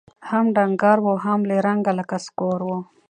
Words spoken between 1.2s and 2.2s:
هم له رنګه لکه